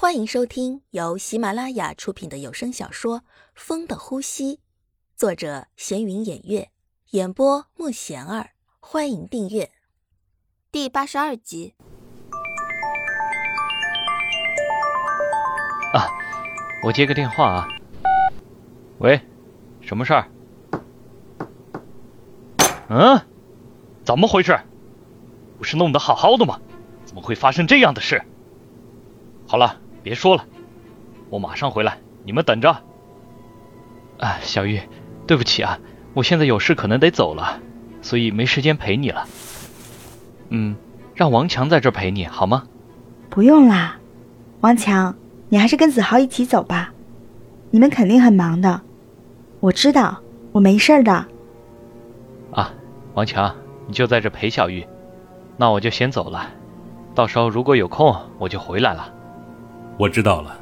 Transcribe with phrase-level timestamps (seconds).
[0.00, 3.18] 欢迎收听由喜马拉雅出品的有声小说
[3.56, 4.54] 《风的呼吸》，
[5.16, 6.70] 作者闲云掩月，
[7.10, 8.50] 演播慕贤儿。
[8.78, 9.72] 欢迎订阅
[10.70, 11.74] 第八十二集。
[15.92, 16.06] 啊，
[16.84, 17.68] 我接个电话啊。
[18.98, 19.20] 喂，
[19.80, 20.28] 什么事儿？
[22.88, 23.20] 嗯，
[24.04, 24.56] 怎么回事？
[25.58, 26.60] 不是弄得好好的吗？
[27.04, 28.22] 怎么会发生这样的事？
[29.44, 29.80] 好了。
[30.08, 30.46] 别说了，
[31.28, 32.70] 我马上回来，你们等着。
[34.18, 34.80] 啊，小玉，
[35.26, 35.78] 对不起啊，
[36.14, 37.60] 我现在有事，可能得走了，
[38.00, 39.26] 所以没时间陪你了。
[40.48, 40.74] 嗯，
[41.14, 42.62] 让王强在这陪你好吗？
[43.28, 43.98] 不用啦，
[44.62, 45.14] 王强，
[45.50, 46.90] 你还是跟子豪一起走吧，
[47.70, 48.80] 你们肯定很忙的，
[49.60, 50.22] 我知道，
[50.52, 51.12] 我没事的。
[52.52, 52.72] 啊，
[53.12, 53.54] 王强，
[53.86, 54.86] 你就在这陪小玉，
[55.58, 56.48] 那我就先走了，
[57.14, 59.16] 到时候如果有空，我就回来了。
[59.98, 60.56] 我知道了，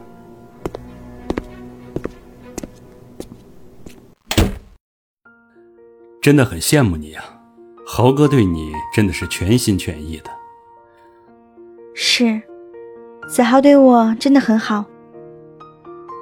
[6.22, 7.22] 真的很羡慕你呀，
[7.86, 10.30] 豪哥对你真的是全心全意的。
[11.94, 12.40] 是，
[13.28, 14.86] 子豪对我真的很好，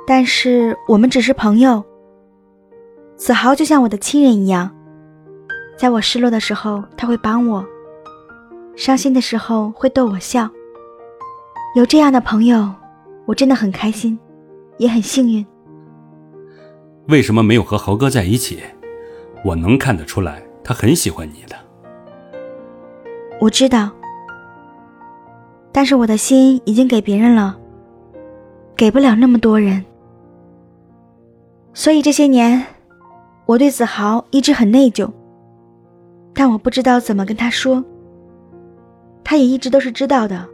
[0.08, 1.84] 但是我们只是朋友。
[3.16, 4.74] 子豪就像我的亲人一样，
[5.78, 7.64] 在我失落的时候他会帮我，
[8.74, 10.50] 伤心的时候会逗我笑。
[11.76, 12.74] 有这样的朋友。
[13.26, 14.18] 我真的很开心，
[14.78, 15.44] 也很幸运。
[17.08, 18.60] 为什么没有和豪哥在一起？
[19.44, 21.56] 我能看得出来，他很喜欢你的。
[23.40, 23.90] 我知道，
[25.70, 27.58] 但是我的心已经给别人了，
[28.74, 29.84] 给不了那么多人。
[31.74, 32.64] 所以这些年，
[33.44, 35.10] 我对子豪一直很内疚，
[36.32, 37.84] 但我不知道怎么跟他说。
[39.22, 40.48] 他也一直都是知道的。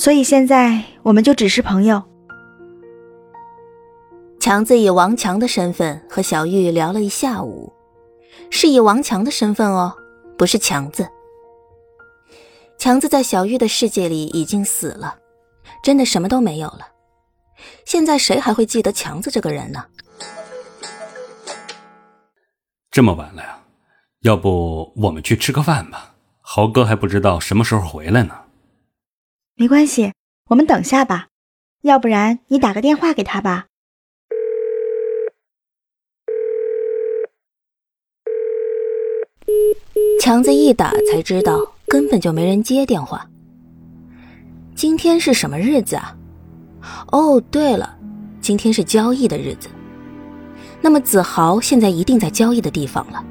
[0.00, 2.02] 所以现在我们就只是朋友。
[4.40, 7.70] 强子以王强的身份和小玉聊了一下午，
[8.48, 9.94] 是以王强的身份哦，
[10.38, 11.06] 不是强子。
[12.78, 15.16] 强子在小玉的世界里已经死了，
[15.84, 16.88] 真的什么都没有了。
[17.84, 19.84] 现在谁还会记得强子这个人呢？
[22.90, 23.58] 这么晚了呀，
[24.22, 26.14] 要不我们去吃个饭吧？
[26.40, 28.34] 豪哥还不知道什么时候回来呢。
[29.60, 30.14] 没关系，
[30.48, 31.26] 我们等下吧。
[31.82, 33.66] 要不然你打个电话给他吧。
[40.18, 43.28] 强子一打才知道，根本就没人接电话。
[44.74, 46.16] 今天是什么日子啊？
[47.12, 47.98] 哦，对了，
[48.40, 49.68] 今天是交易的日子。
[50.80, 53.22] 那么子豪现在一定在交易的地方了。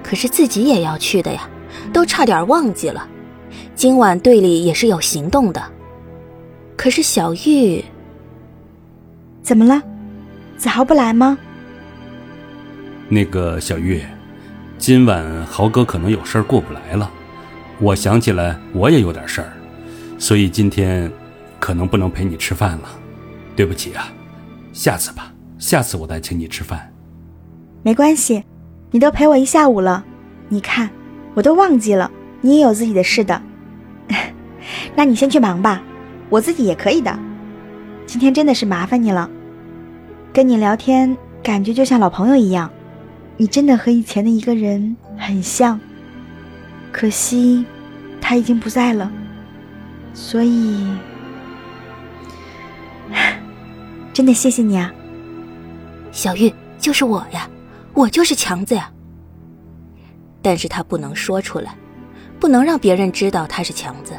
[0.00, 1.50] 可是自己也要去的呀，
[1.92, 3.10] 都差点忘记了。
[3.74, 5.62] 今晚队里也是有行动的，
[6.76, 7.84] 可是小玉
[9.42, 9.82] 怎么了？
[10.56, 11.36] 子豪不来吗？
[13.08, 14.00] 那个小玉，
[14.78, 17.10] 今晚豪哥可能有事儿过不来了。
[17.80, 19.52] 我想起来我也有点事儿，
[20.18, 21.10] 所以今天
[21.58, 22.88] 可能不能陪你吃饭了，
[23.56, 24.12] 对不起啊。
[24.72, 26.90] 下次吧，下次我再请你吃饭。
[27.82, 28.42] 没关系，
[28.90, 30.04] 你都陪我一下午了，
[30.48, 30.88] 你看
[31.34, 32.10] 我都忘记了，
[32.44, 33.40] 你也有自己的事的。
[34.94, 35.82] 那你先去忙吧，
[36.28, 37.18] 我自己也可以的。
[38.04, 39.30] 今天真的是麻烦你了，
[40.30, 42.70] 跟你聊天感觉就像老朋友一样。
[43.38, 45.80] 你真的和以前的一个人很像，
[46.92, 47.64] 可惜
[48.20, 49.10] 他已经不在了，
[50.12, 50.86] 所以
[54.12, 54.92] 真的谢谢你啊，
[56.12, 57.48] 小玉，就是我呀，
[57.94, 58.90] 我就是强子呀。
[60.42, 61.74] 但是他不能说出来，
[62.44, 64.12] 不能让别人知道他是强子。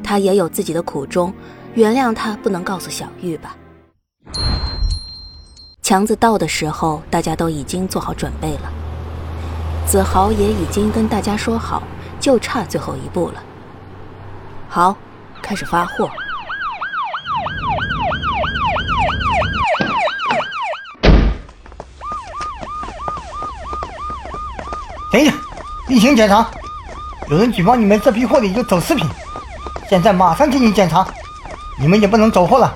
[0.00, 1.34] 他也有自己的苦衷，
[1.74, 3.56] 原谅他不能告诉小玉吧。
[5.82, 8.72] 强子到的时候，大家都已经做好准备了，
[9.84, 11.82] 子豪也已经跟大家说好，
[12.20, 13.42] 就差最后一步了。
[14.68, 14.96] 好，
[15.42, 16.08] 开始发货。
[25.10, 25.34] 停下，
[25.88, 26.48] 例行检查，
[27.28, 29.06] 有人举报你们这批货里有走私品。
[29.88, 31.06] 现在马上进行检查，
[31.78, 32.74] 你们也不能走货了。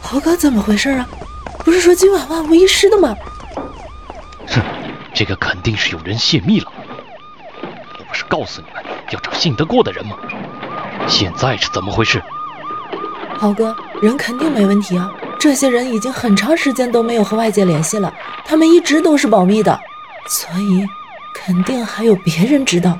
[0.00, 1.06] 豪哥，怎么回事啊？
[1.64, 3.14] 不是说今晚万无一失的吗？
[4.46, 4.62] 哼，
[5.12, 6.72] 这个肯定是有人泄密了。
[7.98, 10.16] 我不是告诉你们要找信得过的人吗？
[11.06, 12.22] 现在是怎么回事？
[13.38, 15.10] 豪哥，人肯定没问题啊。
[15.38, 18.12] 这些人已经很长时间都没有和外界联系了，
[18.44, 19.78] 他们一直都是保密的，
[20.26, 20.86] 所以
[21.40, 22.98] 肯定还有别人知道。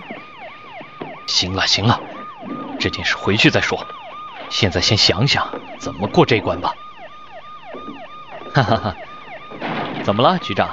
[1.26, 2.00] 行了行了，
[2.78, 3.84] 这件事回去再说，
[4.48, 5.46] 现在先想想
[5.78, 6.72] 怎么过这关吧。
[8.54, 8.94] 哈哈哈，
[10.04, 10.70] 怎么了，局长？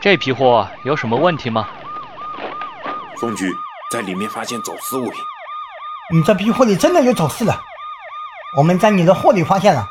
[0.00, 1.68] 这批货有什么问题吗？
[3.18, 3.54] 宋局
[3.92, 5.20] 在里面发现走私物品，
[6.12, 7.60] 你这批货里真的有走私的，
[8.56, 9.86] 我们在你的货里发现了，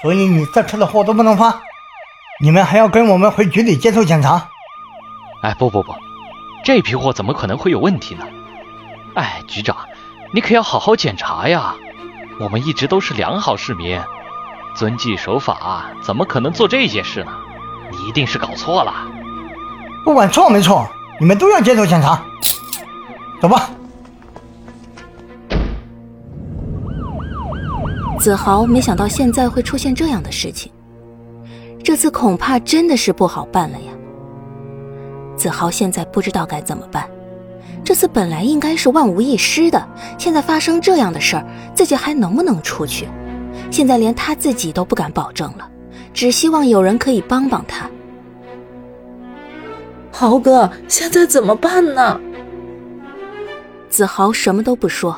[0.00, 1.60] 所以你这车的货都不能发，
[2.40, 4.48] 你们还要跟我们回局里接受检查。
[5.44, 5.92] 哎，不不不，
[6.64, 8.24] 这批货怎么可能会有问题呢？
[9.14, 9.76] 哎，局长，
[10.32, 11.74] 你可要好好检查呀！
[12.40, 14.00] 我们一直都是良好市民，
[14.74, 17.30] 遵纪守法，怎么可能做这些事呢？
[17.90, 18.94] 你一定是搞错了。
[20.02, 20.88] 不管错没错，
[21.20, 22.22] 你们都要接受检查。
[23.42, 23.68] 走吧。
[28.18, 30.72] 子豪没想到现在会出现这样的事情，
[31.84, 33.92] 这次恐怕真的是不好办了呀。
[35.44, 37.06] 子豪现在不知道该怎么办，
[37.84, 39.86] 这次本来应该是万无一失的，
[40.16, 41.44] 现在发生这样的事儿，
[41.74, 43.06] 自己还能不能出去？
[43.70, 45.68] 现在连他自己都不敢保证了，
[46.14, 47.90] 只希望有人可以帮帮他。
[50.10, 52.18] 豪哥，现在怎么办呢？
[53.90, 55.14] 子豪什么都不说，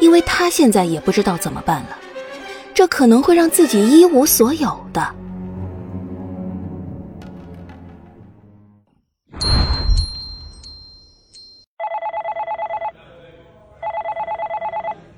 [0.00, 1.98] 因为他现在也不知道怎么办了，
[2.72, 5.06] 这可能会让自己一无所有的。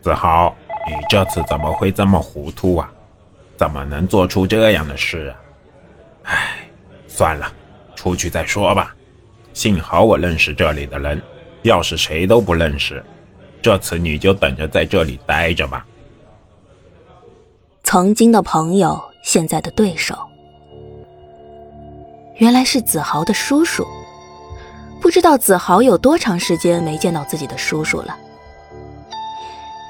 [0.06, 0.54] 子豪，
[0.86, 2.88] 你这次怎么会这么糊涂啊？
[3.56, 5.34] 怎么能做出这样的事
[6.22, 6.30] 啊？
[6.30, 6.58] 唉，
[7.08, 7.52] 算了，
[7.96, 8.94] 出去再说吧。
[9.52, 11.20] 幸好我认识这里的人，
[11.62, 13.04] 要是谁都不认识，
[13.60, 15.84] 这次你就等着在这里待着吧。
[17.82, 20.16] 曾经的朋友，现在的对手，
[22.36, 23.84] 原来是子豪的叔叔。
[25.00, 28.16] 不知道子豪有多长时间没见到自己的叔叔了。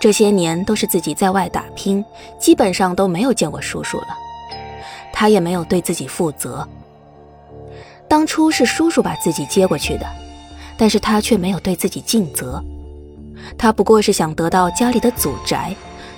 [0.01, 2.05] 这些年都是自己在外打拼，
[2.39, 4.09] 基本上都没有见过叔叔了。
[5.13, 6.67] 他也没有对自己负责。
[8.09, 10.07] 当初是叔叔把自己接过去的，
[10.77, 12.63] 但是他却没有对自己尽责。
[13.57, 15.75] 他不过是想得到家里的祖宅，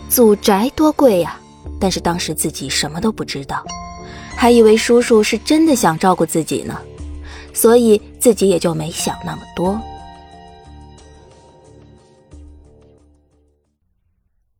[0.09, 1.39] 祖宅多贵呀！
[1.81, 3.65] 但是当时自己什么都不知道，
[4.35, 6.77] 还以为叔叔是真的想照顾自己呢，
[7.55, 9.81] 所以自己也就没想那么多。